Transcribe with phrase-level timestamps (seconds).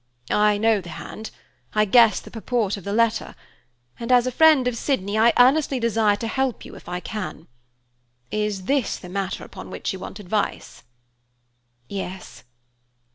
[0.31, 1.29] I know the hand,
[1.75, 3.35] I guess the purport of the letter,
[3.99, 7.47] and as a friend of Sydney, I earnestly desire to help you, if I can.
[8.31, 10.81] Is this the matter upon which you want advice?"
[11.87, 12.43] "Yes."